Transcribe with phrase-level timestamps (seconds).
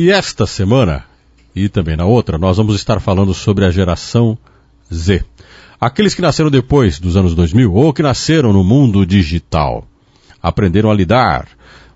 [0.00, 1.04] E esta semana,
[1.54, 4.38] e também na outra, nós vamos estar falando sobre a geração
[4.90, 5.22] Z.
[5.78, 9.86] Aqueles que nasceram depois dos anos 2000 ou que nasceram no mundo digital.
[10.42, 11.46] Aprenderam a lidar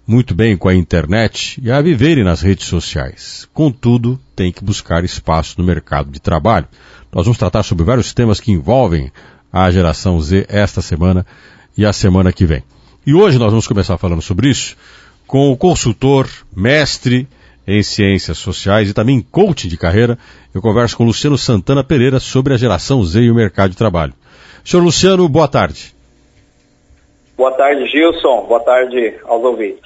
[0.07, 3.49] muito bem com a internet e a viverem nas redes sociais.
[3.55, 6.69] Contudo, tem que buscar espaço no mercado de trabalho.
[7.11, 9.11] Nós vamos tratar sobre vários temas que envolvem
[9.51, 11.25] a geração Z esta semana
[11.75, 12.63] e a semana que vem.
[13.07, 14.77] E hoje nós vamos começar falando sobre isso
[15.27, 17.27] com o consultor, mestre
[17.67, 20.19] em ciências sociais e também coaching de carreira.
[20.55, 24.13] Eu converso com Luciano Santana Pereira sobre a geração Z e o mercado de trabalho.
[24.65, 25.95] Senhor Luciano, boa tarde.
[27.37, 28.47] Boa tarde, Gilson.
[28.47, 29.83] Boa tarde aos ouvintes.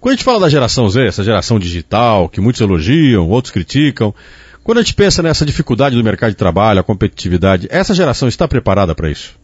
[0.00, 4.14] Quando a gente fala da geração Z, essa geração digital, que muitos elogiam, outros criticam,
[4.62, 8.46] quando a gente pensa nessa dificuldade do mercado de trabalho, a competitividade, essa geração está
[8.46, 9.38] preparada para isso?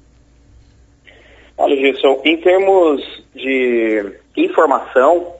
[1.56, 3.00] Olha, Gilson, em termos
[3.34, 5.32] de informação,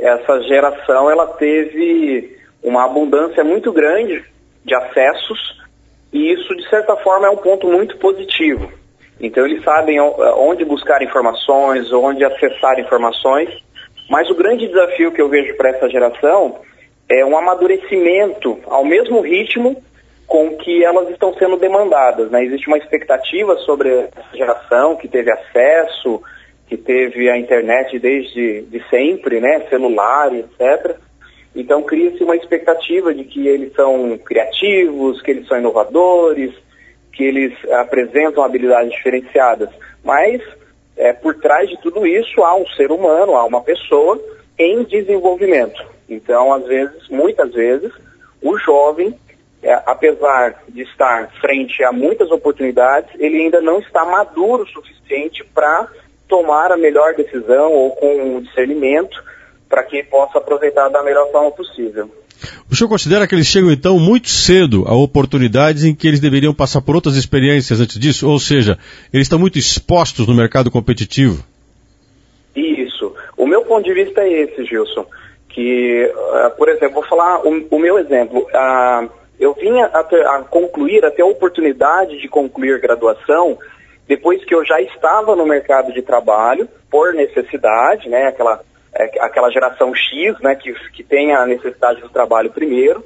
[0.00, 4.24] essa geração ela teve uma abundância muito grande
[4.64, 5.60] de acessos
[6.12, 8.72] e isso, de certa forma, é um ponto muito positivo.
[9.20, 13.50] Então, eles sabem onde buscar informações, onde acessar informações
[14.10, 16.58] mas o grande desafio que eu vejo para essa geração
[17.08, 19.80] é um amadurecimento ao mesmo ritmo
[20.26, 22.28] com que elas estão sendo demandadas.
[22.28, 22.44] Né?
[22.44, 26.20] Existe uma expectativa sobre essa geração que teve acesso,
[26.70, 29.66] que teve a internet desde de sempre, né?
[29.68, 30.96] celular, etc.
[31.54, 36.54] Então cria-se uma expectativa de que eles são criativos, que eles são inovadores,
[37.12, 39.68] que eles apresentam habilidades diferenciadas.
[40.04, 40.40] Mas
[40.96, 44.22] é, por trás de tudo isso há um ser humano, há uma pessoa
[44.56, 45.84] em desenvolvimento.
[46.08, 47.92] Então, às vezes, muitas vezes,
[48.40, 49.12] o jovem,
[49.60, 55.42] é, apesar de estar frente a muitas oportunidades, ele ainda não está maduro o suficiente
[55.52, 55.88] para
[56.30, 59.22] tomar a melhor decisão ou com discernimento
[59.68, 62.08] para que possa aproveitar da melhor forma possível.
[62.70, 66.54] O senhor considera que eles chegam então muito cedo a oportunidades em que eles deveriam
[66.54, 68.30] passar por outras experiências antes disso?
[68.30, 68.78] Ou seja,
[69.12, 71.44] eles estão muito expostos no mercado competitivo?
[72.56, 73.14] Isso.
[73.36, 75.04] O meu ponto de vista é esse, Gilson.
[75.48, 78.46] Que, uh, por exemplo, vou falar o, o meu exemplo.
[78.54, 83.58] Uh, eu vinha a, ter, a concluir, a ter a oportunidade de concluir graduação
[84.10, 88.60] depois que eu já estava no mercado de trabalho, por necessidade, né, aquela
[88.92, 93.04] é, aquela geração X, né, que, que tem a necessidade do trabalho primeiro.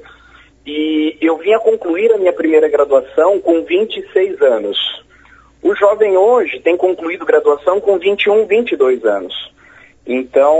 [0.65, 4.79] E eu vim a concluir a minha primeira graduação com 26 anos.
[5.61, 9.53] O jovem hoje tem concluído graduação com 21, 22 anos.
[10.07, 10.59] Então,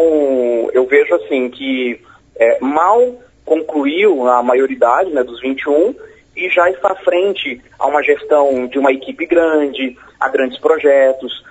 [0.74, 2.00] eu vejo assim que
[2.36, 5.96] é, mal concluiu a maioridade né, dos 21
[6.36, 11.44] e já está à frente a uma gestão de uma equipe grande, a grandes projetos,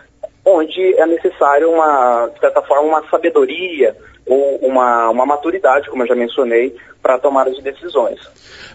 [0.44, 3.96] onde é necessário uma, de certa forma, uma sabedoria
[4.26, 8.18] ou uma, uma maturidade, como eu já mencionei, para tomar as decisões.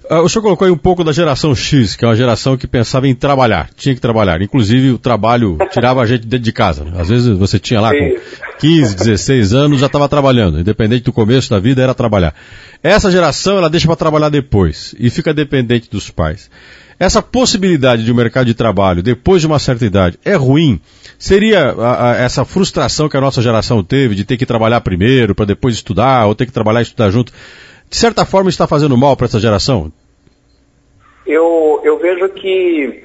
[0.09, 2.67] Uh, o senhor colocou aí um pouco da geração X, que é uma geração que
[2.67, 4.41] pensava em trabalhar, tinha que trabalhar.
[4.41, 6.85] Inclusive, o trabalho tirava a gente dentro de casa.
[6.95, 8.15] Às vezes você tinha lá com
[8.59, 10.59] 15, 16 anos, já estava trabalhando.
[10.59, 12.35] Independente do começo da vida, era trabalhar.
[12.83, 16.49] Essa geração, ela deixa para trabalhar depois e fica dependente dos pais.
[16.99, 20.81] Essa possibilidade de um mercado de trabalho depois de uma certa idade é ruim?
[21.17, 25.33] Seria a, a, essa frustração que a nossa geração teve de ter que trabalhar primeiro
[25.33, 27.31] para depois estudar, ou ter que trabalhar e estudar junto,
[27.89, 29.91] de certa forma está fazendo mal para essa geração?
[31.25, 33.03] Eu, eu vejo que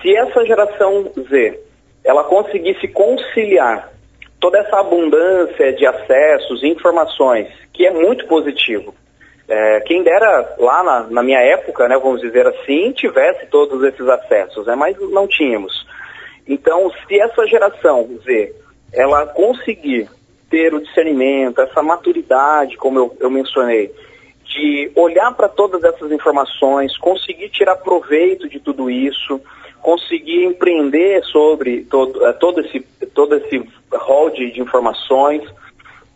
[0.00, 1.60] se essa geração Z
[2.04, 3.92] ela conseguisse conciliar
[4.38, 8.94] toda essa abundância de acessos, informações, que é muito positivo,
[9.48, 14.06] é, quem dera lá na, na, minha época, né, vamos dizer assim, tivesse todos esses
[14.08, 15.86] acessos, né, mas não tínhamos.
[16.46, 18.54] Então, se essa geração Z,
[18.92, 20.08] ela conseguir
[20.50, 23.92] ter o discernimento, essa maturidade, como eu, eu mencionei,
[24.44, 29.40] de olhar para todas essas informações, conseguir tirar proveito de tudo isso,
[29.82, 32.80] conseguir empreender sobre todo, é, todo esse,
[33.14, 33.62] todo esse
[33.92, 35.42] rol de, de informações,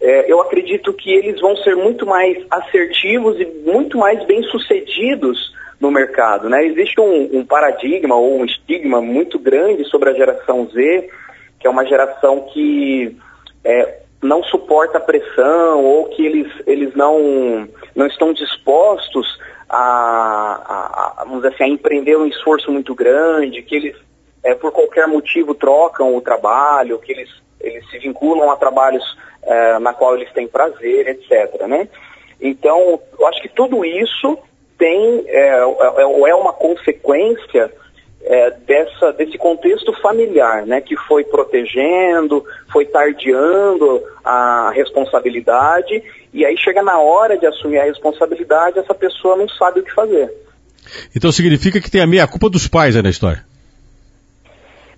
[0.00, 5.90] é, eu acredito que eles vão ser muito mais assertivos e muito mais bem-sucedidos no
[5.90, 6.48] mercado.
[6.48, 6.64] Né?
[6.64, 11.10] Existe um, um, paradigma ou um estigma muito grande sobre a geração Z,
[11.58, 13.16] que é uma geração que
[13.62, 19.38] é, não suporta pressão ou que eles, eles não, não estão dispostos
[19.68, 23.96] a, a, a, vamos assim, a empreender um esforço muito grande, que eles,
[24.42, 27.30] é, por qualquer motivo, trocam o trabalho, que eles,
[27.60, 29.04] eles se vinculam a trabalhos
[29.42, 31.66] é, na qual eles têm prazer, etc.
[31.66, 31.88] Né?
[32.40, 34.38] Então, eu acho que tudo isso
[34.78, 37.70] tem, é, é, é uma consequência
[38.22, 46.02] é, dessa, desse contexto familiar, né, que foi protegendo, foi tardiando a responsabilidade,
[46.32, 49.92] e aí chega na hora de assumir a responsabilidade, essa pessoa não sabe o que
[49.92, 50.32] fazer.
[51.14, 53.44] Então significa que tem a meia culpa dos pais aí na história?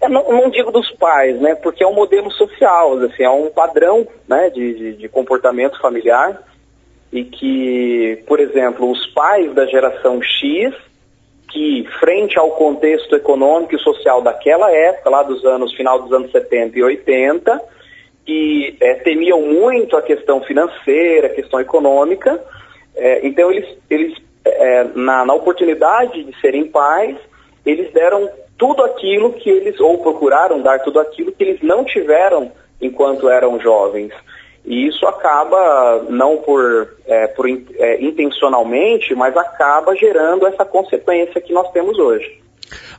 [0.08, 4.06] Não, não, digo dos pais, né, porque é um modelo social, assim, é um padrão
[4.28, 6.42] né, de, de, de comportamento familiar,
[7.12, 10.74] e que, por exemplo, os pais da geração X
[11.52, 16.32] que, frente ao contexto econômico e social daquela época, lá dos anos, final dos anos
[16.32, 17.60] 70 e 80,
[18.24, 22.42] que é, temiam muito a questão financeira, a questão econômica,
[22.96, 27.16] é, então eles, eles é, na, na oportunidade de serem pais,
[27.66, 28.30] eles deram
[28.62, 33.58] tudo aquilo que eles, ou procuraram dar tudo aquilo que eles não tiveram enquanto eram
[33.58, 34.12] jovens.
[34.64, 41.52] E isso acaba, não por, é, por é, intencionalmente, mas acaba gerando essa consequência que
[41.52, 42.40] nós temos hoje.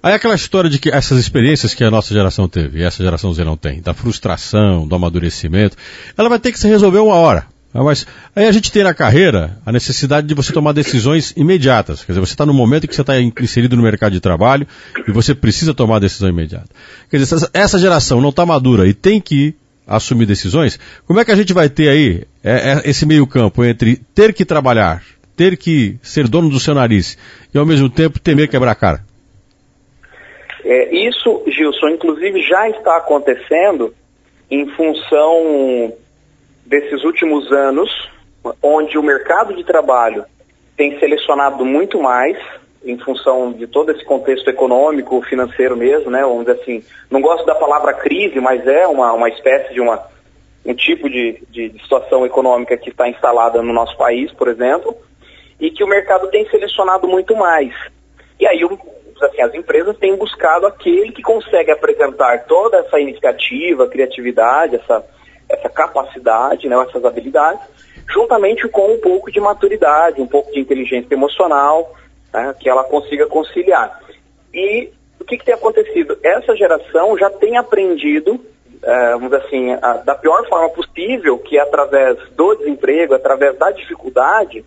[0.04, 3.32] Aí aquela história de que essas experiências que a nossa geração teve, e essa geração
[3.32, 5.78] Z não tem, da frustração, do amadurecimento,
[6.18, 7.53] ela vai ter que se resolver uma hora.
[7.74, 8.06] Mas
[8.36, 12.04] aí a gente tem na carreira a necessidade de você tomar decisões imediatas.
[12.04, 14.68] Quer dizer, você está no momento em que você está inserido no mercado de trabalho
[15.08, 16.70] e você precisa tomar a decisão imediata.
[17.10, 19.56] Quer dizer, essa geração não está madura e tem que
[19.88, 23.64] assumir decisões, como é que a gente vai ter aí é, é, esse meio campo
[23.66, 25.04] entre ter que trabalhar,
[25.36, 27.18] ter que ser dono do seu nariz
[27.54, 29.02] e ao mesmo tempo temer quebrar a cara?
[30.64, 33.94] É, isso, Gilson, inclusive já está acontecendo
[34.50, 35.94] em função
[36.74, 37.88] desses últimos anos,
[38.64, 40.26] onde o mercado de trabalho
[40.76, 42.36] tem selecionado muito mais
[42.84, 46.24] em função de todo esse contexto econômico, financeiro mesmo, né?
[46.40, 50.04] Dizer assim, não gosto da palavra crise, mas é uma, uma espécie de uma,
[50.66, 54.98] um tipo de, de, de situação econômica que está instalada no nosso país, por exemplo,
[55.60, 57.72] e que o mercado tem selecionado muito mais.
[58.40, 58.68] E aí,
[59.22, 65.06] assim, as empresas têm buscado aquele que consegue apresentar toda essa iniciativa, criatividade, essa,
[65.54, 67.62] essa capacidade, né, essas habilidades,
[68.10, 71.94] juntamente com um pouco de maturidade, um pouco de inteligência emocional,
[72.34, 74.02] né, que ela consiga conciliar.
[74.54, 76.18] E o que, que, tem acontecido?
[76.24, 78.40] Essa geração já tem aprendido,
[78.82, 83.58] é, vamos dizer assim, a, da pior forma possível, que é através do desemprego, através
[83.58, 84.66] da dificuldade,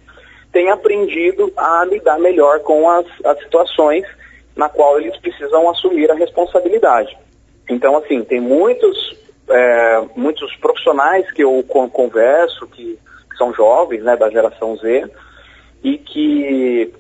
[0.53, 4.07] tem aprendido a lidar melhor com as, as situações
[4.57, 7.17] na qual eles precisam assumir a responsabilidade.
[7.69, 9.15] Então, assim, tem muitos,
[9.49, 11.63] é, muitos profissionais que eu
[11.93, 12.99] converso, que,
[13.31, 15.11] que são jovens, né, da geração Z,
[15.83, 16.93] e que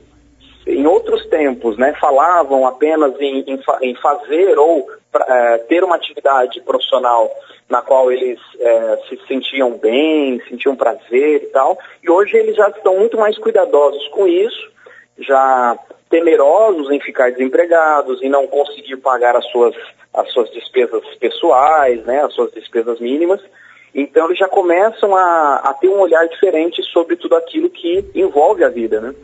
[0.66, 6.60] em outros tempos, né, falavam apenas em, em, em fazer ou é, ter uma atividade
[6.62, 7.30] profissional
[7.68, 12.68] na qual eles é, se sentiam bem, sentiam prazer e tal, e hoje eles já
[12.68, 14.75] estão muito mais cuidadosos com isso,
[15.18, 15.78] já
[16.08, 19.74] temerosos em ficar desempregados, em não conseguir pagar as suas,
[20.14, 23.40] as suas despesas pessoais, né, as suas despesas mínimas,
[23.94, 28.62] então eles já começam a, a ter um olhar diferente sobre tudo aquilo que envolve
[28.62, 29.14] a vida, né?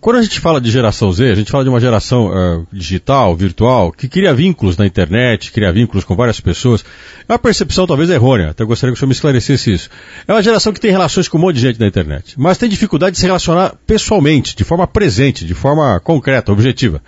[0.00, 3.36] Quando a gente fala de geração Z, a gente fala de uma geração uh, digital,
[3.36, 6.84] virtual, que cria vínculos na internet, cria vínculos com várias pessoas.
[7.28, 9.90] É uma percepção talvez errônea, até gostaria que o senhor me esclarecesse isso.
[10.26, 12.68] É uma geração que tem relações com um monte de gente na internet, mas tem
[12.68, 17.00] dificuldade de se relacionar pessoalmente, de forma presente, de forma concreta, objetiva.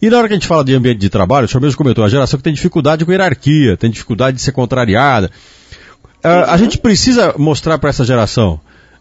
[0.00, 2.04] E na hora que a gente fala de ambiente de trabalho, o senhor mesmo comentou,
[2.04, 5.30] a geração que tem dificuldade com hierarquia, tem dificuldade de ser contrariada.
[6.24, 8.60] Uh, a gente precisa mostrar para essa geração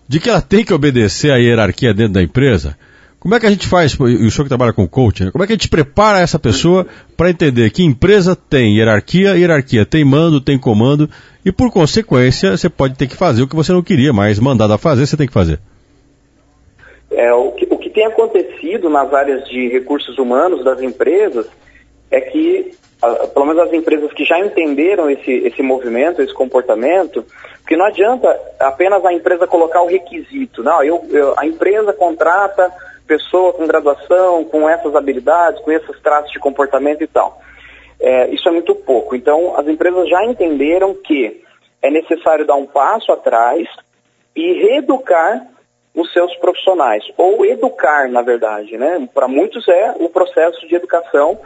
[0.10, 2.76] de que ela tem que obedecer à hierarquia dentro da empresa,
[3.20, 5.32] como é que a gente faz, e o senhor que trabalha com coaching, né?
[5.32, 9.86] como é que a gente prepara essa pessoa para entender que empresa tem hierarquia, hierarquia
[9.86, 11.08] tem mando, tem comando,
[11.46, 14.74] e por consequência você pode ter que fazer o que você não queria, mas mandado
[14.74, 15.60] a fazer, você tem que fazer.
[17.12, 21.46] É, o, que, o que tem acontecido nas áreas de recursos humanos das empresas
[22.12, 22.78] é que
[23.34, 27.25] pelo menos as empresas que já entenderam esse, esse movimento, esse comportamento,
[27.60, 30.62] porque não adianta apenas a empresa colocar o requisito.
[30.62, 32.74] Não, eu, eu, a empresa contrata
[33.08, 37.42] pessoa com graduação, com essas habilidades, com esses traços de comportamento e tal.
[38.00, 39.16] É, isso é muito pouco.
[39.16, 41.42] Então, as empresas já entenderam que
[41.82, 43.68] é necessário dar um passo atrás
[44.36, 45.48] e reeducar
[45.96, 49.10] os seus profissionais, ou educar, na verdade, né?
[49.13, 51.39] Para muitos é o processo de educação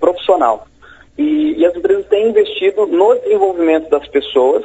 [0.00, 0.66] profissional.
[1.16, 4.64] E, e as empresas têm investido no desenvolvimento das pessoas,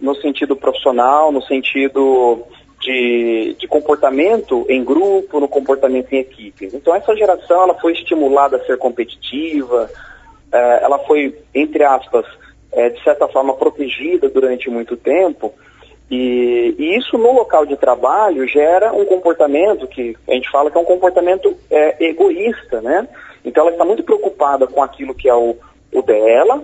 [0.00, 2.42] no sentido profissional, no sentido
[2.80, 6.70] de, de, comportamento em grupo, no comportamento em equipe.
[6.72, 9.88] Então essa geração ela foi estimulada a ser competitiva,
[10.50, 12.26] eh, ela foi, entre aspas,
[12.72, 15.54] eh, de certa forma protegida durante muito tempo,
[16.10, 20.76] e, e, isso no local de trabalho gera um comportamento que a gente fala que
[20.76, 23.08] é um comportamento eh, egoísta, né?
[23.44, 25.56] Então ela está muito preocupada com aquilo que é o,
[25.92, 26.62] o dela,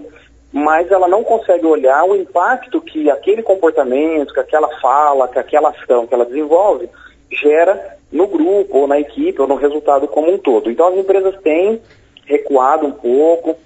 [0.52, 5.70] mas ela não consegue olhar o impacto que aquele comportamento, que aquela fala, que aquela
[5.70, 6.88] ação que ela desenvolve
[7.30, 10.70] gera no grupo, ou na equipe, ou no resultado como um todo.
[10.70, 11.80] Então as empresas têm
[12.24, 13.56] recuado um pouco,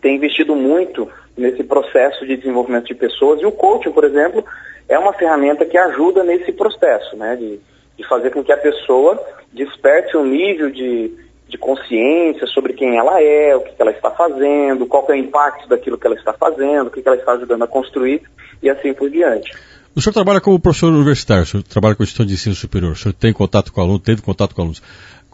[0.00, 4.44] têm investido muito nesse processo de desenvolvimento de pessoas, e o coaching, por exemplo,
[4.88, 7.60] é uma ferramenta que ajuda nesse processo, né, de,
[7.98, 9.20] de fazer com que a pessoa
[9.52, 11.12] desperte um nível de,
[11.48, 15.68] de consciência sobre quem ela é, o que, ela está fazendo, qual é o impacto
[15.68, 18.22] daquilo que ela está fazendo, o que, ela está ajudando a construir
[18.62, 19.52] e assim por diante.
[19.94, 22.96] O senhor trabalha como professor universitário, o senhor trabalha com gestão de ensino superior, o
[22.96, 24.82] senhor tem contato com alunos, teve contato com alunos,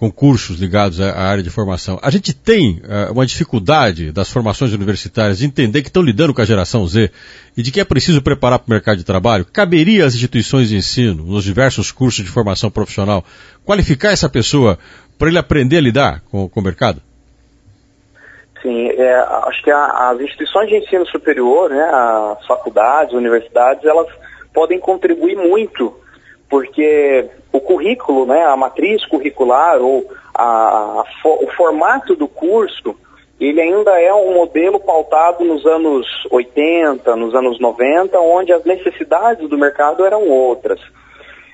[0.00, 1.98] com cursos ligados à área de formação.
[2.02, 6.40] A gente tem uh, uma dificuldade das formações universitárias de entender que estão lidando com
[6.40, 7.10] a geração Z
[7.54, 9.44] e de que é preciso preparar para o mercado de trabalho.
[9.44, 13.22] Caberia às instituições de ensino, nos diversos cursos de formação profissional,
[13.62, 14.78] qualificar essa pessoa
[15.20, 17.02] para ele aprender a lidar com, com o mercado?
[18.62, 19.14] Sim, é,
[19.46, 24.06] acho que a, as instituições de ensino superior, né, as faculdades, universidades, elas
[24.54, 25.94] podem contribuir muito,
[26.48, 32.96] porque o currículo, né, a matriz curricular ou a, a, o formato do curso,
[33.38, 39.46] ele ainda é um modelo pautado nos anos 80, nos anos 90, onde as necessidades
[39.50, 40.80] do mercado eram outras.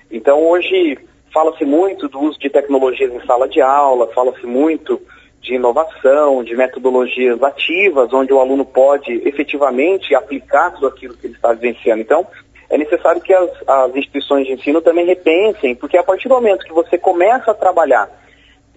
[0.09, 0.99] Então hoje
[1.37, 4.99] fala-se muito do uso de tecnologias em sala de aula, fala-se muito
[5.43, 11.35] de inovação, de metodologias ativas, onde o aluno pode efetivamente aplicar tudo aquilo que ele
[11.35, 12.01] está vivenciando.
[12.01, 12.27] Então,
[12.71, 16.65] é necessário que as, as instituições de ensino também repensem, porque a partir do momento
[16.65, 18.09] que você começa a trabalhar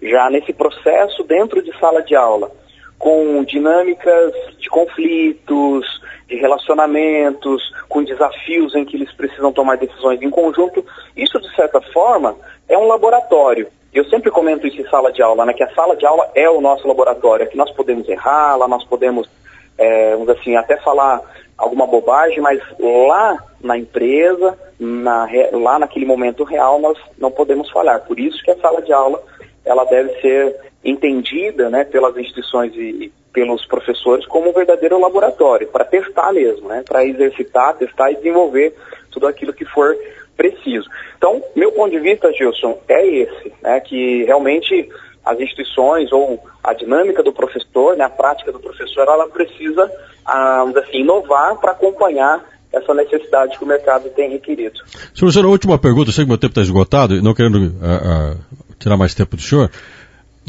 [0.02, 2.52] já nesse processo dentro de sala de aula,
[2.98, 5.86] com dinâmicas de conflitos,
[6.30, 10.84] de relacionamentos, com desafios em que eles precisam tomar decisões em conjunto,
[11.16, 12.36] isso de certa forma
[12.68, 13.66] é um laboratório.
[13.92, 16.48] Eu sempre comento isso em sala de aula, né, que a sala de aula é
[16.48, 19.28] o nosso laboratório, que nós podemos errar, lá nós podemos,
[19.76, 21.20] é, vamos assim, até falar
[21.58, 28.00] alguma bobagem, mas lá na empresa, na, lá naquele momento real, nós não podemos falhar.
[28.06, 29.20] Por isso que a sala de aula
[29.64, 35.84] ela deve ser entendida né, pelas instituições e, pelos professores como um verdadeiro laboratório, para
[35.84, 38.74] testar mesmo, né, para exercitar, testar e desenvolver
[39.10, 39.96] tudo aquilo que for
[40.36, 40.88] preciso.
[41.16, 44.88] Então, meu ponto de vista, Gilson, é esse, né, que realmente
[45.24, 49.90] as instituições ou a dinâmica do professor, né, a prática do professor, ela precisa,
[50.24, 54.80] ah, assim, inovar para acompanhar essa necessidade que o mercado tem requerido.
[55.14, 58.38] Senhor a última pergunta, eu sei que meu tempo está esgotado, não querendo uh, uh,
[58.78, 59.70] tirar mais tempo do senhor.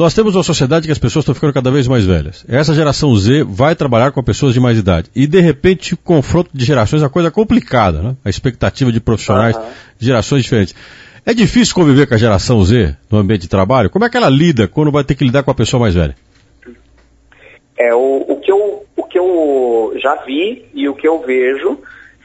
[0.01, 2.43] Nós temos uma sociedade que as pessoas estão ficando cada vez mais velhas.
[2.49, 5.11] Essa geração Z vai trabalhar com pessoas de mais idade.
[5.15, 8.15] E, de repente, o confronto de gerações é uma coisa complicada, né?
[8.25, 9.63] A expectativa de profissionais uhum.
[9.99, 10.73] de gerações diferentes.
[11.23, 13.91] É difícil conviver com a geração Z no ambiente de trabalho?
[13.91, 16.15] Como é que ela lida quando vai ter que lidar com a pessoa mais velha?
[17.77, 21.77] É, o, o, que eu, o que eu já vi e o que eu vejo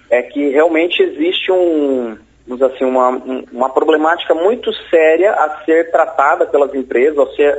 [0.08, 2.16] é que realmente existe um,
[2.62, 3.10] assim, uma,
[3.52, 7.58] uma problemática muito séria a ser tratada pelas empresas, seja,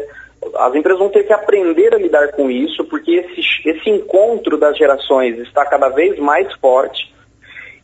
[0.55, 4.77] as empresas vão ter que aprender a lidar com isso, porque esse, esse encontro das
[4.77, 7.13] gerações está cada vez mais forte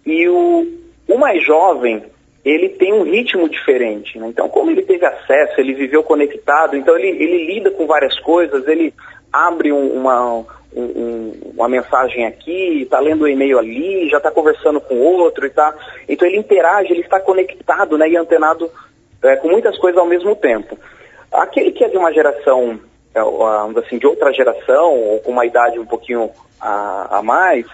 [0.06, 0.68] e o,
[1.08, 2.04] o mais jovem,
[2.44, 4.18] ele tem um ritmo diferente.
[4.20, 4.28] Né?
[4.28, 8.68] Então, como ele teve acesso, ele viveu conectado, então ele, ele lida com várias coisas,
[8.68, 8.94] ele
[9.32, 10.46] abre um, uma,
[10.76, 15.50] um, uma mensagem aqui, está lendo um e-mail ali, já está conversando com outro e
[15.50, 15.74] tá.
[16.08, 18.70] Então ele interage, ele está conectado né, e antenado
[19.24, 20.78] é, com muitas coisas ao mesmo tempo.
[21.32, 22.80] Aquele que é de uma geração,
[23.14, 23.20] é,
[23.80, 27.66] assim, de outra geração, ou com uma idade um pouquinho a, a mais,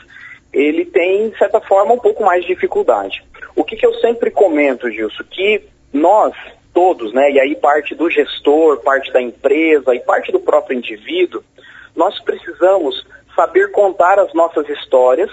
[0.53, 3.24] ele tem, de certa forma, um pouco mais de dificuldade.
[3.56, 6.34] O que, que eu sempre comento, Gilson, que nós,
[6.74, 11.44] todos, né, e aí parte do gestor, parte da empresa e parte do próprio indivíduo,
[12.00, 15.29] nós precisamos saber contar as nossas histórias,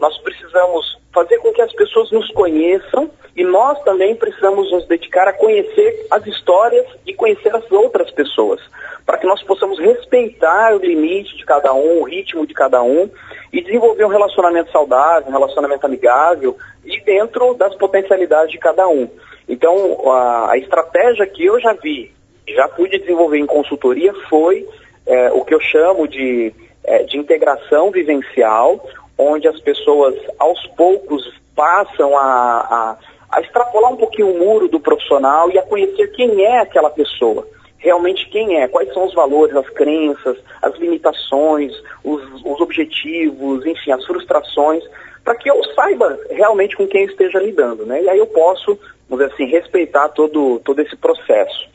[0.00, 5.28] nós precisamos fazer com que as pessoas nos conheçam e nós também precisamos nos dedicar
[5.28, 8.62] a conhecer as histórias e conhecer as outras pessoas,
[9.04, 13.10] para que nós possamos respeitar o limite de cada um, o ritmo de cada um
[13.52, 19.06] e desenvolver um relacionamento saudável, um relacionamento amigável e dentro das potencialidades de cada um.
[19.46, 22.10] Então, a, a estratégia que eu já vi,
[22.48, 24.66] já pude desenvolver em consultoria foi
[25.06, 26.52] é, o que eu chamo de,
[26.84, 28.84] é, de integração vivencial,
[29.16, 31.22] onde as pessoas aos poucos
[31.54, 32.96] passam a, a,
[33.30, 37.46] a extrapolar um pouquinho o muro do profissional e a conhecer quem é aquela pessoa
[37.86, 41.72] realmente quem é, quais são os valores, as crenças, as limitações,
[42.02, 44.82] os, os objetivos, enfim, as frustrações,
[45.24, 48.02] para que eu saiba realmente com quem esteja lidando, né?
[48.02, 51.68] E aí eu posso, vamos dizer assim, respeitar todo, todo esse processo.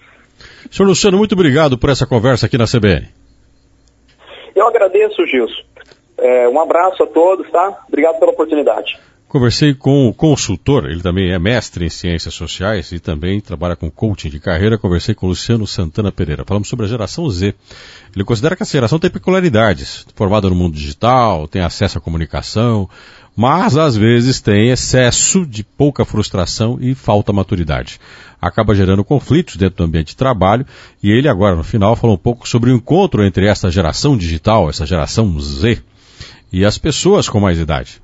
[0.69, 3.20] Senhor Luciano, muito obrigado por essa conversa aqui na CBN.
[4.61, 5.63] Eu agradeço, Gilson.
[6.19, 7.83] É, um abraço a todos, tá?
[7.87, 8.95] Obrigado pela oportunidade.
[9.27, 13.89] Conversei com o consultor, ele também é mestre em ciências sociais e também trabalha com
[13.89, 14.77] coaching de carreira.
[14.77, 16.43] Conversei com Luciano Santana Pereira.
[16.45, 17.55] Falamos sobre a geração Z.
[18.13, 22.87] Ele considera que a geração tem peculiaridades, formada no mundo digital, tem acesso à comunicação,
[23.35, 27.99] mas às vezes tem excesso de pouca frustração e falta maturidade.
[28.41, 30.65] Acaba gerando conflitos dentro do ambiente de trabalho
[31.01, 34.69] e ele agora no final falou um pouco sobre o encontro entre essa geração digital,
[34.69, 35.81] essa geração Z,
[36.51, 38.01] e as pessoas com mais idade.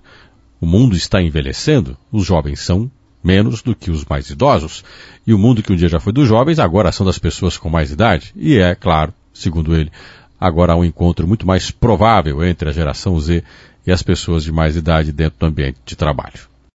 [0.62, 2.90] O mundo está envelhecendo, os jovens são
[3.24, 4.84] menos do que os mais idosos,
[5.26, 7.70] e o mundo que um dia já foi dos jovens agora são das pessoas com
[7.70, 9.92] mais idade, e é, claro, segundo ele,
[10.40, 13.44] agora há um encontro muito mais provável entre a geração Z
[13.88, 16.57] e as pessoas de mais idade dentro do ambiente de trabalho.